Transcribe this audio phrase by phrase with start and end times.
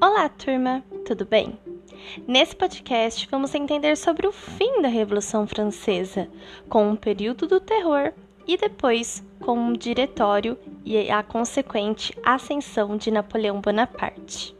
[0.00, 1.58] Olá, turma, tudo bem?
[2.24, 6.28] Nesse podcast, vamos entender sobre o fim da Revolução Francesa,
[6.68, 8.12] com o período do terror
[8.46, 14.56] e depois com o diretório e a consequente ascensão de Napoleão Bonaparte.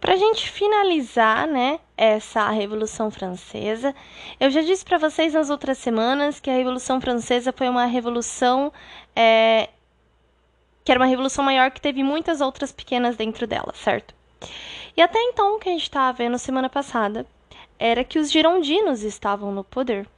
[0.00, 3.94] Para a gente finalizar, né, essa Revolução Francesa,
[4.40, 8.72] eu já disse para vocês nas outras semanas que a Revolução Francesa foi uma revolução
[9.14, 9.68] é,
[10.82, 14.14] que era uma revolução maior que teve muitas outras pequenas dentro dela, certo?
[14.96, 17.26] E até então, o que a gente estava vendo semana passada
[17.78, 20.08] era que os girondinos estavam no poder.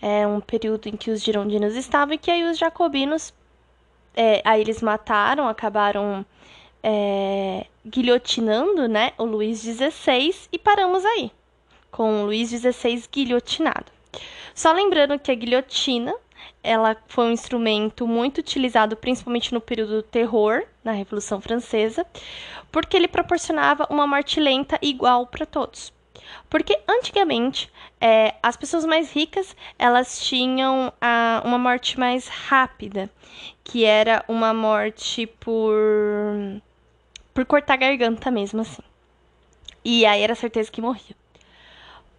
[0.00, 3.34] É um período em que os girondinos estavam e que aí os jacobinos,
[4.14, 6.24] é, aí eles mataram, acabaram
[6.82, 11.30] é, guilhotinando né, o Luís XVI e paramos aí,
[11.90, 13.86] com o Luís XVI guilhotinado.
[14.54, 16.14] Só lembrando que a guilhotina
[16.62, 22.06] ela foi um instrumento muito utilizado principalmente no período do terror, na Revolução Francesa,
[22.70, 25.92] porque ele proporcionava uma morte lenta igual para todos.
[26.50, 33.10] Porque antigamente é, as pessoas mais ricas elas tinham a, uma morte mais rápida,
[33.64, 35.74] que era uma morte por
[37.38, 38.82] por cortar a garganta mesmo, assim.
[39.84, 41.14] E aí era certeza que morria.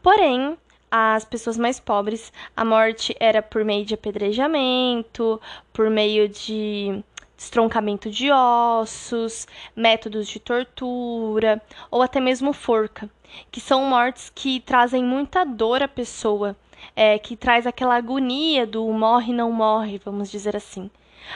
[0.02, 0.58] Porém,
[0.90, 5.42] as pessoas mais pobres, a morte era por meio de apedrejamento,
[5.74, 7.04] por meio de
[7.38, 9.46] estroncamento de ossos,
[9.76, 11.62] métodos de tortura
[11.92, 13.10] ou até mesmo forca,
[13.52, 16.56] que são mortes que trazem muita dor à pessoa,
[16.96, 20.90] é, que traz aquela agonia do morre não morre, vamos dizer assim.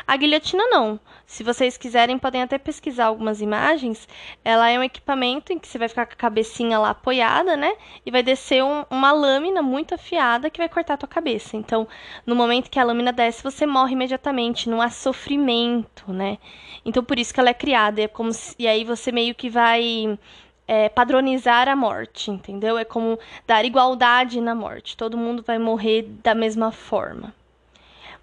[0.06, 1.00] A guilhotina não.
[1.26, 4.08] Se vocês quiserem, podem até pesquisar algumas imagens.
[4.44, 7.76] Ela é um equipamento em que você vai ficar com a cabecinha lá apoiada, né?
[8.06, 11.56] E vai descer um, uma lâmina muito afiada que vai cortar a tua cabeça.
[11.56, 11.88] Então,
[12.26, 14.70] no momento que a lâmina desce, você morre imediatamente.
[14.70, 16.38] Não há sofrimento, né?
[16.86, 18.02] Então, por isso que ela é criada.
[18.02, 20.18] É como se, e aí você meio que vai
[20.68, 22.78] é, padronizar a morte, entendeu?
[22.78, 24.98] É como dar igualdade na morte.
[24.98, 27.34] Todo mundo vai morrer da mesma forma.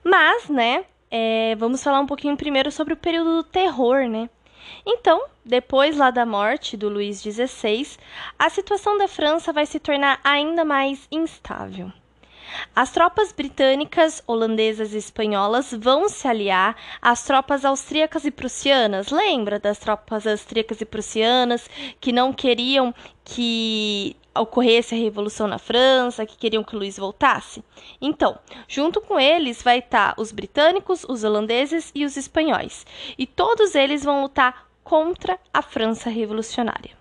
[0.02, 4.28] Mas, né, é, vamos falar um pouquinho primeiro sobre o período do terror, né?
[4.86, 7.96] Então, depois lá da morte do Luís XVI,
[8.38, 11.92] a situação da França vai se tornar ainda mais instável.
[12.74, 19.10] As tropas britânicas, holandesas e espanholas vão se aliar às tropas austríacas e prussianas.
[19.10, 21.68] Lembra das tropas austríacas e prussianas
[22.00, 22.94] que não queriam
[23.24, 27.64] que ocorresse a revolução na França, que queriam que Luís voltasse?
[28.00, 32.86] Então, junto com eles vai estar os britânicos, os holandeses e os espanhóis.
[33.18, 36.99] E todos eles vão lutar contra a França revolucionária.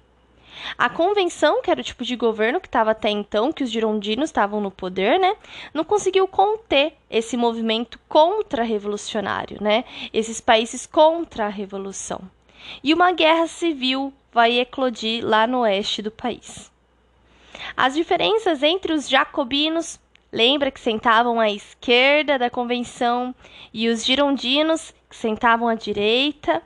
[0.77, 4.29] A convenção, que era o tipo de governo que estava até então, que os girondinos
[4.29, 5.35] estavam no poder, né,
[5.73, 12.21] não conseguiu conter esse movimento contra-revolucionário, né, esses países contra a revolução.
[12.83, 16.71] E uma guerra civil vai eclodir lá no oeste do país.
[17.75, 19.99] As diferenças entre os jacobinos,
[20.31, 23.33] lembra que sentavam à esquerda da convenção,
[23.73, 26.61] e os girondinos, que sentavam à direita,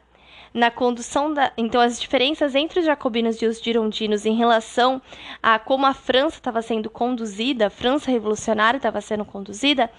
[0.54, 1.52] na condução da.
[1.58, 5.02] Então, as diferenças entre os jacobinos e os girondinos em relação
[5.42, 9.90] a como a França estava sendo conduzida, a França revolucionária estava sendo conduzida,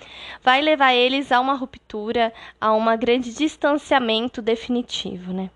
[0.42, 5.50] vai levar eles a uma ruptura, a um grande distanciamento definitivo, né?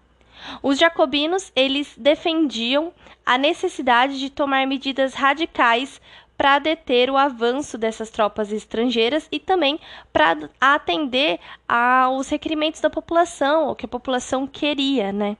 [0.62, 2.92] Os jacobinos, eles defendiam
[3.26, 6.00] a necessidade de tomar medidas radicais
[6.38, 9.80] para deter o avanço dessas tropas estrangeiras e também
[10.12, 15.36] para atender aos requerimentos da população, o que a população queria, né?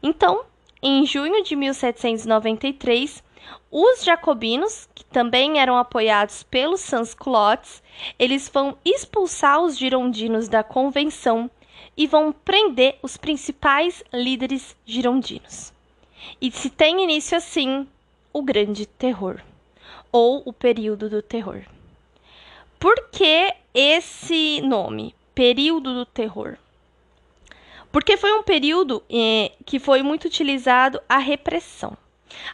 [0.00, 0.44] Então,
[0.80, 3.24] em junho de 1793,
[3.72, 7.82] os jacobinos, que também eram apoiados pelos sans-culottes,
[8.16, 11.50] eles vão expulsar os girondinos da convenção
[11.96, 15.72] e vão prender os principais líderes girondinos.
[16.40, 17.88] E se tem início assim
[18.32, 19.40] o Grande Terror
[20.10, 21.62] ou o período do terror.
[22.78, 26.56] Por que esse nome, período do terror?
[27.90, 31.96] Porque foi um período eh, que foi muito utilizado a repressão.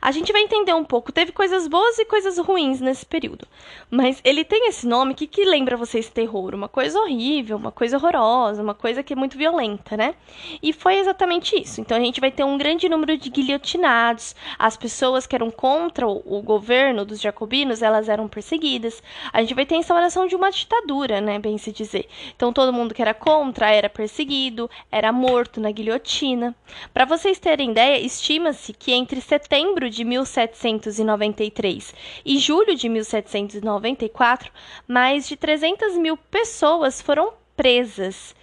[0.00, 1.12] A gente vai entender um pouco.
[1.12, 3.46] Teve coisas boas e coisas ruins nesse período.
[3.90, 6.54] Mas ele tem esse nome que, que lembra vocês terror?
[6.54, 10.14] Uma coisa horrível, uma coisa horrorosa, uma coisa que é muito violenta, né?
[10.62, 11.80] E foi exatamente isso.
[11.80, 14.34] Então a gente vai ter um grande número de guilhotinados.
[14.58, 19.02] As pessoas que eram contra o, governo dos jacobinos, elas eram perseguidas.
[19.32, 21.38] A gente vai ter a instauração de uma ditadura, né?
[21.38, 22.08] Bem se dizer.
[22.36, 26.54] Então todo mundo que era contra era perseguido, era morto na guilhotina.
[26.92, 31.94] Para vocês terem ideia, estima-se que entre 70 novembro de 1793
[32.24, 34.52] e julho de 1794,
[34.86, 38.36] mais de 300 mil pessoas foram presas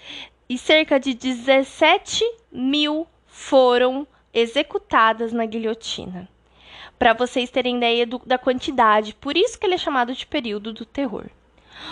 [0.50, 6.28] e cerca de 17 mil foram executadas na guilhotina.
[6.98, 10.74] Para vocês terem ideia do, da quantidade, por isso que ele é chamado de período
[10.74, 11.26] do terror.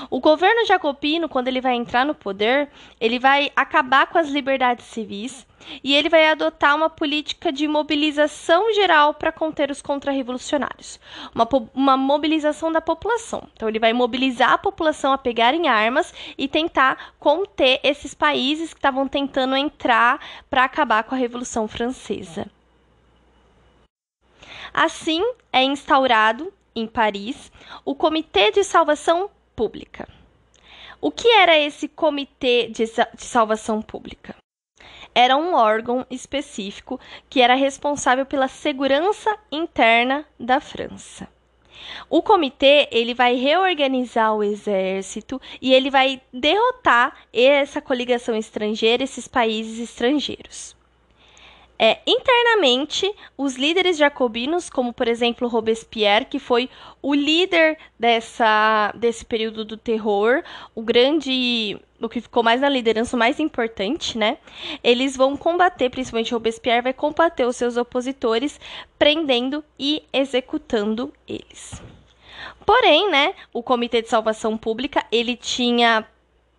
[0.09, 2.69] O governo jacobino, quando ele vai entrar no poder,
[2.99, 5.45] ele vai acabar com as liberdades civis
[5.83, 10.99] e ele vai adotar uma política de mobilização geral para conter os contra-revolucionários,
[11.33, 13.47] uma, uma mobilização da população.
[13.53, 18.79] Então, ele vai mobilizar a população a pegarem armas e tentar conter esses países que
[18.79, 20.19] estavam tentando entrar
[20.49, 22.47] para acabar com a Revolução Francesa.
[24.73, 27.51] Assim, é instaurado em Paris
[27.83, 30.07] o Comitê de Salvação Pública.
[31.01, 34.33] O que era esse Comitê de, de Salvação Pública?
[35.13, 36.97] Era um órgão específico
[37.29, 41.27] que era responsável pela segurança interna da França.
[42.09, 49.27] O comitê ele vai reorganizar o exército e ele vai derrotar essa coligação estrangeira, esses
[49.27, 50.73] países estrangeiros.
[51.81, 56.69] É, internamente, os líderes jacobinos, como por exemplo Robespierre, que foi
[57.01, 60.43] o líder dessa, desse período do terror,
[60.75, 64.39] o grande, o que ficou mais na liderança, o mais importante, né?
[64.83, 68.59] Eles vão combater, principalmente Robespierre vai combater os seus opositores,
[68.97, 71.81] prendendo e executando eles.
[72.65, 76.05] Porém, né, o Comitê de Salvação Pública, ele tinha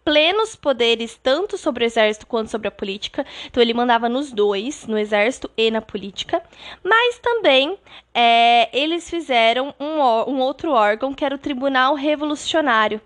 [0.04, 3.24] plenos poderes tanto sobre o exército quanto sobre a política.
[3.46, 6.42] Então ele mandava nos dois, no exército e na política.
[6.82, 7.78] Mas também
[8.14, 10.00] é, eles fizeram um,
[10.30, 13.00] um outro órgão que era o Tribunal Revolucionário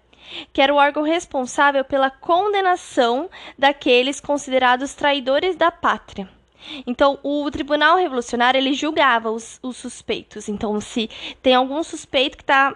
[0.55, 6.29] que era o órgão responsável pela condenação daqueles considerados traidores da pátria.
[6.87, 10.49] Então, o Tribunal Revolucionário ele julgava os, os suspeitos.
[10.49, 11.11] Então, se
[11.43, 12.75] tem algum suspeito que está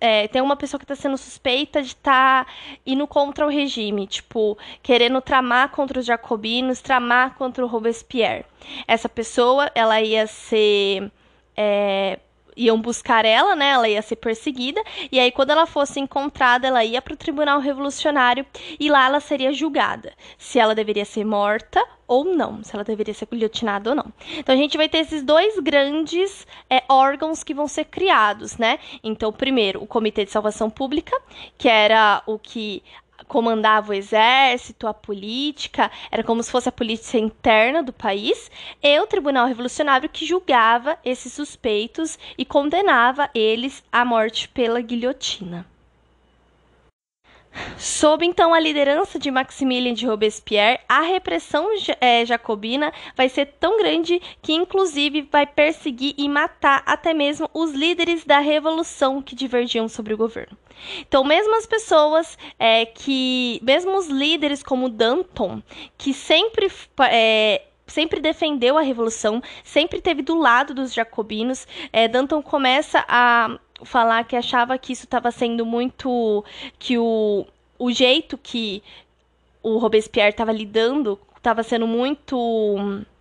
[0.00, 2.52] é, tem uma pessoa que está sendo suspeita de estar tá
[2.86, 8.44] indo contra o regime, tipo, querendo tramar contra os jacobinos, tramar contra o Robespierre.
[8.86, 11.10] Essa pessoa, ela ia ser
[11.56, 12.18] é,
[12.58, 13.70] iam buscar ela, né?
[13.70, 14.82] Ela ia ser perseguida.
[15.10, 18.44] E aí, quando ela fosse encontrada, ela ia para o Tribunal Revolucionário
[18.78, 23.12] e lá ela seria julgada se ela deveria ser morta ou não, se ela deveria
[23.12, 24.06] ser guilhotinada ou não.
[24.38, 28.78] Então a gente vai ter esses dois grandes é, órgãos que vão ser criados, né?
[29.04, 31.14] Então, primeiro, o Comitê de Salvação Pública,
[31.56, 32.82] que era o que
[33.26, 38.50] comandava o exército, a política, era como se fosse a polícia interna do país,
[38.82, 45.66] e o Tribunal Revolucionário que julgava esses suspeitos e condenava eles à morte pela guilhotina.
[47.76, 51.68] Sob então a liderança de Maximilien de Robespierre, a repressão
[52.00, 57.72] é, jacobina vai ser tão grande que, inclusive, vai perseguir e matar até mesmo os
[57.72, 60.56] líderes da revolução que divergiam sobre o governo.
[61.00, 65.62] Então, mesmo as pessoas é, que, mesmo os líderes como Danton,
[65.96, 66.70] que sempre
[67.10, 71.66] é, sempre defendeu a revolução, sempre teve do lado dos jacobinos.
[71.92, 76.44] É, Danton começa a falar que achava que isso estava sendo muito.
[76.78, 77.46] que o,
[77.78, 78.82] o jeito que
[79.62, 82.36] o Robespierre estava lidando estava sendo muito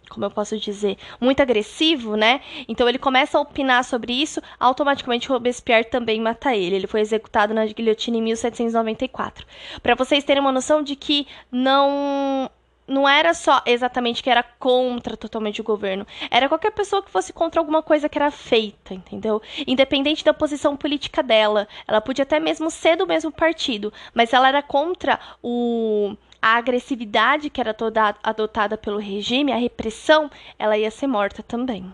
[0.10, 2.42] como eu posso dizer, muito agressivo, né?
[2.68, 6.76] Então ele começa a opinar sobre isso, automaticamente Robespierre também mata ele.
[6.76, 9.46] Ele foi executado na guilhotina em 1794.
[9.84, 12.50] Para vocês terem uma noção de que não
[12.88, 17.34] não era só exatamente que era contra totalmente o governo, era qualquer pessoa que fosse
[17.34, 19.42] contra alguma coisa que era feita, entendeu?
[19.68, 24.48] Independente da posição política dela, ela podia até mesmo ser do mesmo partido, mas ela
[24.48, 30.92] era contra o a agressividade que era toda adotada pelo regime, a repressão, ela ia
[30.92, 31.92] ser morta também.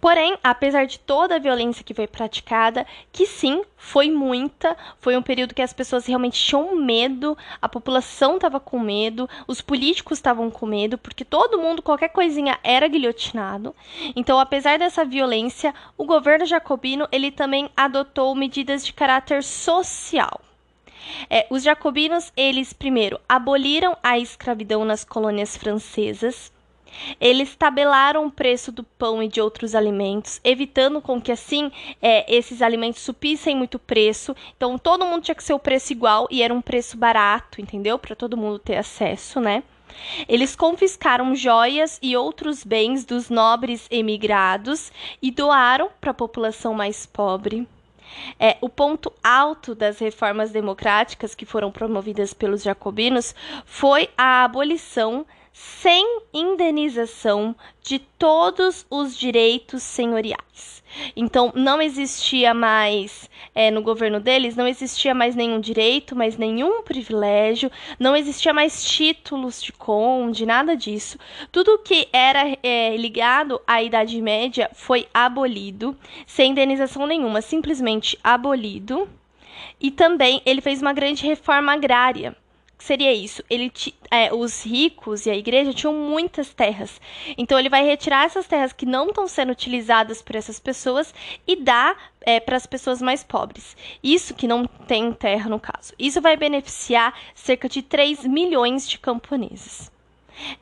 [0.00, 5.22] Porém, apesar de toda a violência que foi praticada, que sim, foi muita, foi um
[5.22, 10.50] período que as pessoas realmente tinham medo, a população estava com medo, os políticos estavam
[10.50, 13.74] com medo, porque todo mundo, qualquer coisinha era guilhotinado.
[14.14, 20.40] Então, apesar dessa violência, o governo jacobino ele também adotou medidas de caráter social.
[21.28, 26.52] É, os jacobinos, eles primeiro aboliram a escravidão nas colônias francesas,
[27.20, 31.70] eles tabelaram o preço do pão e de outros alimentos, evitando com que assim
[32.00, 34.34] é, esses alimentos supissem muito preço.
[34.56, 37.98] Então todo mundo tinha que ser o preço igual e era um preço barato, entendeu?
[37.98, 39.62] Para todo mundo ter acesso, né?
[40.28, 47.04] Eles confiscaram joias e outros bens dos nobres emigrados e doaram para a população mais
[47.04, 47.66] pobre.
[48.38, 53.34] É, o ponto alto das reformas democráticas que foram promovidas pelos jacobinos
[53.64, 60.82] foi a abolição sem indenização de todos os direitos senhoriais.
[61.16, 66.82] Então, não existia mais, é, no governo deles, não existia mais nenhum direito, mais nenhum
[66.82, 71.18] privilégio, não existia mais títulos de conde, nada disso.
[71.50, 79.08] Tudo que era é, ligado à Idade Média foi abolido, sem indenização nenhuma, simplesmente abolido.
[79.80, 82.36] E também ele fez uma grande reforma agrária
[82.82, 83.42] seria isso?
[83.48, 83.72] Ele
[84.10, 87.00] é, os ricos e a igreja tinham muitas terras.
[87.38, 91.14] Então ele vai retirar essas terras que não estão sendo utilizadas por essas pessoas
[91.46, 93.76] e dar é, para as pessoas mais pobres.
[94.02, 95.92] Isso que não tem terra no caso.
[95.98, 99.91] Isso vai beneficiar cerca de 3 milhões de camponeses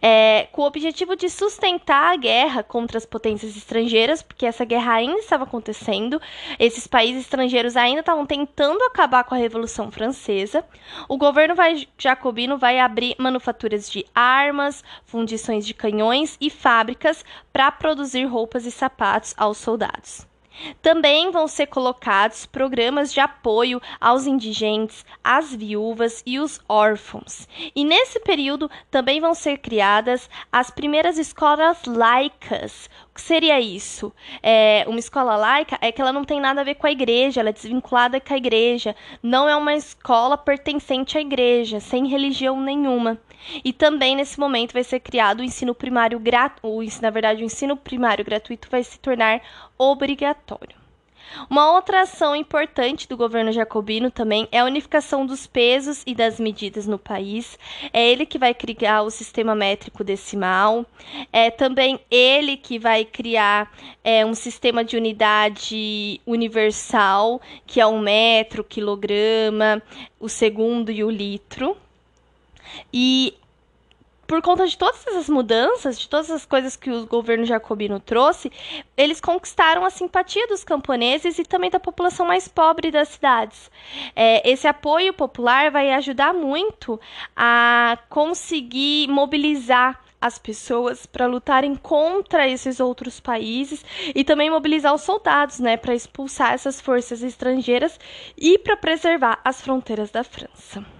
[0.01, 4.95] é, com o objetivo de sustentar a guerra contra as potências estrangeiras, porque essa guerra
[4.95, 6.21] ainda estava acontecendo,
[6.59, 10.65] esses países estrangeiros ainda estavam tentando acabar com a Revolução Francesa.
[11.09, 17.71] O governo vai, jacobino vai abrir manufaturas de armas, fundições de canhões e fábricas para
[17.71, 20.30] produzir roupas e sapatos aos soldados.
[20.83, 27.47] Também vão ser colocados programas de apoio aos indigentes, às viúvas e os órfãos.
[27.75, 32.89] E nesse período também vão ser criadas as primeiras escolas laicas.
[33.11, 34.13] O que seria isso?
[34.43, 37.41] É, uma escola laica é que ela não tem nada a ver com a igreja,
[37.41, 38.95] ela é desvinculada com a igreja.
[39.23, 43.19] Não é uma escola pertencente à igreja, sem religião nenhuma.
[43.65, 47.77] E também nesse momento vai ser criado o ensino primário gratuito, na verdade, o ensino
[47.77, 49.41] primário gratuito vai se tornar
[49.79, 50.81] obrigatório.
[51.49, 56.41] Uma outra ação importante do governo jacobino também é a unificação dos pesos e das
[56.41, 57.59] medidas no país.
[57.93, 60.85] É ele que vai criar o sistema métrico decimal.
[61.33, 63.71] É também ele que vai criar
[64.03, 69.83] é, um sistema de unidade universal, que é o metro, quilograma,
[70.19, 71.77] o segundo e o litro.
[72.93, 73.35] E
[74.31, 78.53] por conta de todas essas mudanças, de todas as coisas que o governo jacobino trouxe,
[78.97, 83.69] eles conquistaram a simpatia dos camponeses e também da população mais pobre das cidades.
[84.15, 87.01] É, esse apoio popular vai ajudar muito
[87.35, 95.03] a conseguir mobilizar as pessoas para lutarem contra esses outros países e também mobilizar os
[95.03, 97.99] soldados, né, para expulsar essas forças estrangeiras
[98.39, 101.00] e para preservar as fronteiras da França.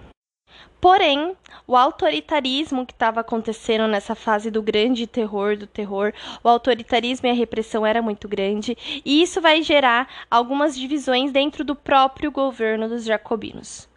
[0.81, 6.11] Porém, o autoritarismo que estava acontecendo nessa fase do grande terror, do terror,
[6.43, 11.63] o autoritarismo e a repressão era muito grande, e isso vai gerar algumas divisões dentro
[11.63, 13.87] do próprio governo dos jacobinos.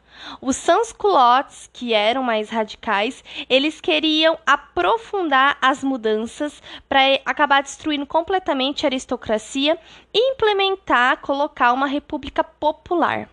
[0.43, 8.85] Os sans-culottes, que eram mais radicais, eles queriam aprofundar as mudanças para acabar destruindo completamente
[8.85, 9.79] a aristocracia
[10.13, 13.29] e implementar, colocar uma república popular.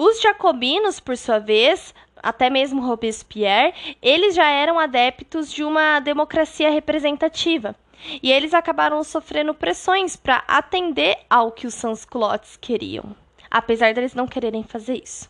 [0.00, 6.70] Os jacobinos, por sua vez, até mesmo Robespierre, eles já eram adeptos de uma democracia
[6.70, 7.74] representativa.
[8.22, 13.14] E eles acabaram sofrendo pressões para atender ao que os sans-culottes queriam,
[13.50, 15.28] apesar deles não quererem fazer isso.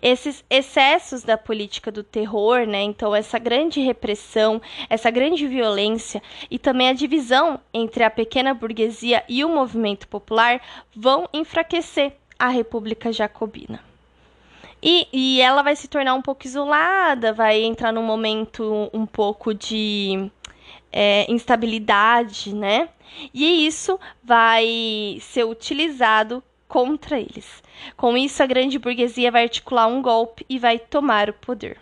[0.00, 2.82] Esses excessos da política do terror, né?
[2.82, 9.22] Então, essa grande repressão, essa grande violência e também a divisão entre a pequena burguesia
[9.28, 10.62] e o movimento popular
[10.94, 13.80] vão enfraquecer a República Jacobina.
[14.82, 19.54] E, e ela vai se tornar um pouco isolada, vai entrar num momento um pouco
[19.54, 20.30] de
[20.92, 22.88] é, instabilidade, né?
[23.32, 27.62] E isso vai ser utilizado contra eles.
[27.96, 31.78] Com isso, a grande burguesia vai articular um golpe e vai tomar o poder.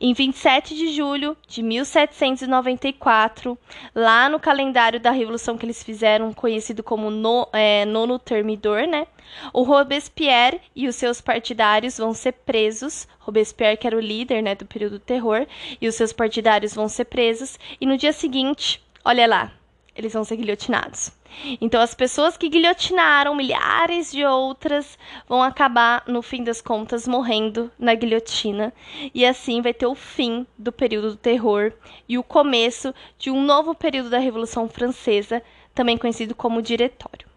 [0.00, 3.58] Em 27 de julho de 1794,
[3.94, 9.06] lá no calendário da Revolução que eles fizeram, conhecido como no, é, Nono Termidor, né?
[9.52, 13.08] O Robespierre e os seus partidários vão ser presos.
[13.18, 15.46] Robespierre, que era o líder né, do período do terror,
[15.80, 17.58] e os seus partidários vão ser presos.
[17.80, 19.52] E no dia seguinte, olha lá,
[19.94, 21.12] eles vão ser guilhotinados.
[21.60, 24.98] Então, as pessoas que guilhotinaram milhares de outras
[25.28, 28.72] vão acabar, no fim das contas, morrendo na guilhotina.
[29.12, 31.72] E assim vai ter o fim do período do terror
[32.08, 35.42] e o começo de um novo período da Revolução Francesa,
[35.74, 37.28] também conhecido como Diretório.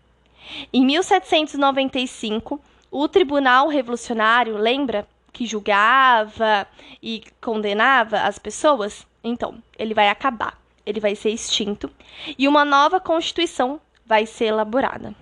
[0.72, 6.68] Em 1795, o Tribunal Revolucionário, lembra que julgava
[7.02, 9.06] e condenava as pessoas?
[9.24, 11.92] Então, ele vai acabar ele vai ser extinto
[12.40, 15.14] e uma nova constituição vai ser elaborada.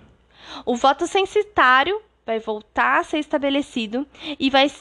[0.63, 4.05] O voto censitário vai voltar a ser estabelecido
[4.39, 4.72] e vai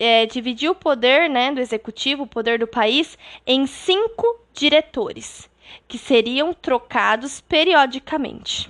[0.00, 3.16] é, dividir o poder né, do executivo, o poder do país,
[3.46, 5.48] em cinco diretores,
[5.86, 8.68] que seriam trocados periodicamente.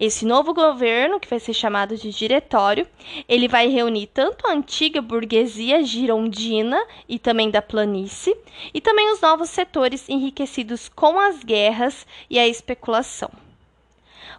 [0.00, 2.86] Esse novo governo, que vai ser chamado de diretório,
[3.28, 8.36] ele vai reunir tanto a antiga burguesia girondina e também da planície,
[8.72, 13.47] e também os novos setores enriquecidos com as guerras e a especulação.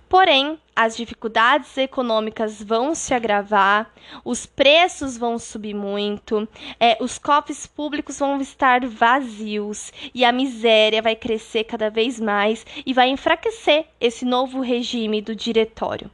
[0.10, 3.94] Porém, as dificuldades econômicas vão se agravar,
[4.26, 6.50] os preços vão subir muito,
[6.80, 12.66] é, os cofres públicos vão estar vazios e a miséria vai crescer cada vez mais
[12.84, 16.10] e vai enfraquecer esse novo regime do diretório.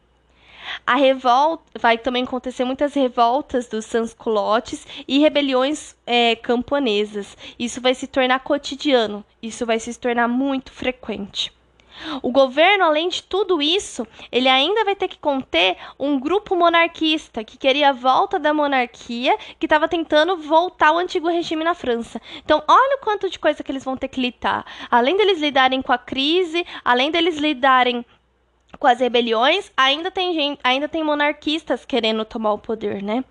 [0.86, 7.38] A revolta vai também acontecer muitas revoltas dos sansculotes e rebeliões é, camponesas.
[7.58, 11.55] Isso vai se tornar cotidiano, isso vai se tornar muito frequente.
[12.22, 17.44] O governo, além de tudo isso, ele ainda vai ter que conter um grupo monarquista
[17.44, 22.22] que queria a volta da monarquia, que estava tentando voltar ao antigo regime na França.
[22.44, 24.66] Então, olha o quanto de coisa que eles vão ter que lidar.
[24.90, 28.06] Além deles lidarem com a crise, além deles lidarem
[28.78, 33.24] com as rebeliões, ainda tem gente, ainda tem monarquistas querendo tomar o poder, né?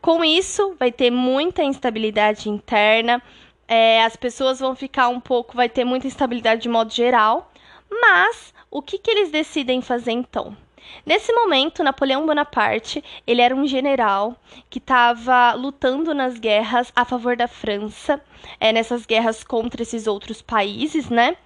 [0.00, 3.22] Com isso, vai ter muita instabilidade interna.
[3.66, 7.50] É, as pessoas vão ficar um pouco, vai ter muita instabilidade de modo geral.
[7.90, 10.56] Mas o que, que eles decidem fazer então?
[11.04, 14.36] Nesse momento, Napoleão Bonaparte, ele era um general
[14.68, 18.22] que estava lutando nas guerras a favor da França,
[18.60, 21.36] é, nessas guerras contra esses outros países, né?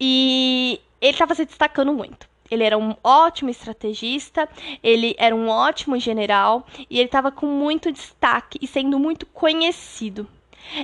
[0.00, 2.28] E ele estava se destacando muito.
[2.50, 4.48] Ele era um ótimo estrategista,
[4.82, 10.28] ele era um ótimo general e ele estava com muito destaque e sendo muito conhecido.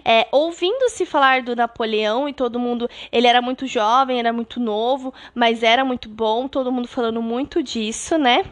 [0.05, 5.13] É, ouvindo-se falar do Napoleão e todo mundo, ele era muito jovem, era muito novo,
[5.35, 8.45] mas era muito bom, todo mundo falando muito disso, né?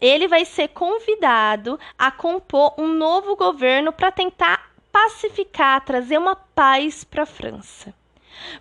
[0.00, 7.02] Ele vai ser convidado a compor um novo governo para tentar pacificar, trazer uma paz
[7.04, 7.92] para a França.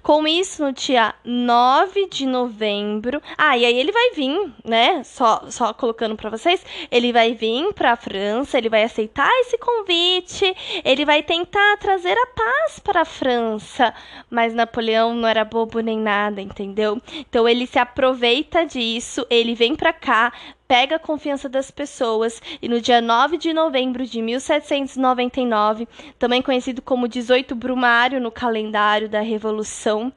[0.02, 3.22] Com isso, no dia 9 de novembro.
[3.38, 5.04] Ah, e aí ele vai vir, né?
[5.04, 6.64] Só, só colocando para vocês.
[6.92, 12.18] Ele vai vir para a França, ele vai aceitar esse convite, ele vai tentar trazer
[12.18, 13.94] a paz para a França.
[14.30, 17.02] Mas Napoleão não era bobo nem nada, entendeu?
[17.14, 20.32] Então ele se aproveita disso, ele vem para cá,
[20.68, 25.88] pega a confiança das pessoas e no dia 9 de novembro de 1799,
[26.18, 30.12] também conhecido como 18 Brumário no calendário da Revolução,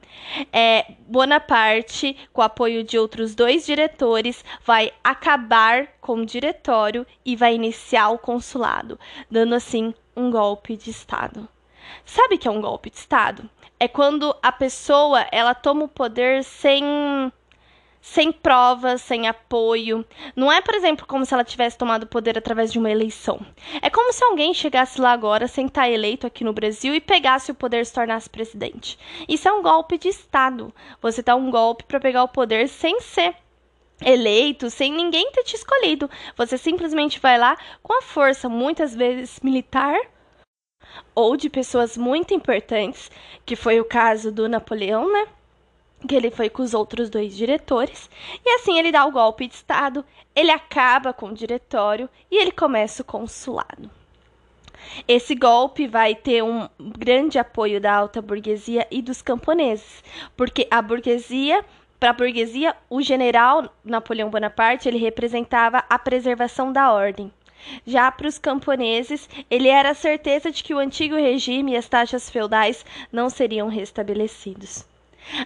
[0.51, 7.35] é, Bonaparte, com o apoio de outros dois diretores, vai acabar com o diretório e
[7.35, 11.47] vai iniciar o consulado, dando assim um golpe de Estado.
[12.05, 13.49] Sabe o que é um golpe de Estado?
[13.79, 16.83] É quando a pessoa ela toma o poder sem
[18.01, 20.05] sem provas, sem apoio.
[20.35, 23.39] Não é, por exemplo, como se ela tivesse tomado o poder através de uma eleição.
[23.81, 27.51] É como se alguém chegasse lá agora, sem estar eleito aqui no Brasil, e pegasse
[27.51, 28.97] o poder e se tornasse presidente.
[29.27, 30.73] Isso é um golpe de Estado.
[31.01, 33.35] Você dá um golpe para pegar o poder sem ser
[34.03, 36.09] eleito, sem ninguém ter te escolhido.
[36.35, 39.97] Você simplesmente vai lá com a força, muitas vezes militar,
[41.13, 43.11] ou de pessoas muito importantes,
[43.45, 45.27] que foi o caso do Napoleão, né?
[46.05, 48.09] Que ele foi com os outros dois diretores,
[48.45, 50.05] e assim ele dá o golpe de Estado,
[50.35, 53.89] ele acaba com o diretório e ele começa o consulado.
[55.07, 60.03] Esse golpe vai ter um grande apoio da alta burguesia e dos camponeses,
[60.35, 61.65] porque a burguesia,
[61.99, 67.31] para a burguesia, o general Napoleão Bonaparte, ele representava a preservação da ordem.
[67.85, 71.89] Já para os camponeses, ele era a certeza de que o antigo regime e as
[71.89, 74.85] taxas feudais não seriam restabelecidos.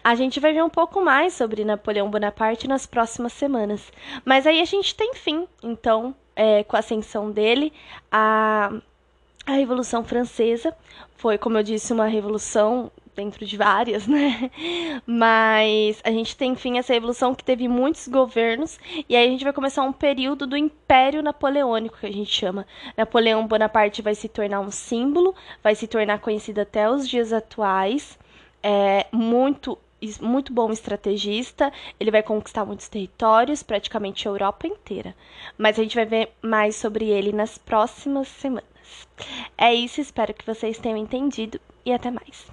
[0.03, 3.91] A gente vai ver um pouco mais sobre Napoleão Bonaparte nas próximas semanas.
[4.23, 7.73] Mas aí a gente tem fim, então, é, com a ascensão dele,
[8.11, 8.71] a,
[9.45, 10.75] a Revolução Francesa
[11.15, 14.49] foi, como eu disse, uma revolução dentro de várias, né?
[15.05, 19.43] Mas a gente tem, enfim, essa revolução que teve muitos governos, e aí a gente
[19.43, 22.65] vai começar um período do Império Napoleônico, que a gente chama.
[22.97, 28.17] Napoleão Bonaparte vai se tornar um símbolo, vai se tornar conhecido até os dias atuais
[28.63, 29.77] é muito
[30.19, 35.15] muito bom estrategista, ele vai conquistar muitos territórios, praticamente a Europa inteira.
[35.57, 38.65] Mas a gente vai ver mais sobre ele nas próximas semanas.
[39.55, 42.47] É isso, espero que vocês tenham entendido e até mais.